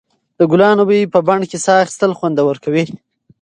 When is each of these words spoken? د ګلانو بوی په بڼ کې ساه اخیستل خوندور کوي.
د 0.37 0.39
ګلانو 0.51 0.83
بوی 0.87 1.11
په 1.13 1.19
بڼ 1.27 1.39
کې 1.49 1.57
ساه 1.65 1.83
اخیستل 1.83 2.11
خوندور 2.17 2.55
کوي. 2.63 2.83